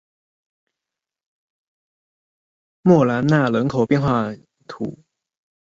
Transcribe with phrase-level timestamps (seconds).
[2.81, 4.33] 穆兰纳人口变化
[4.67, 5.03] 图示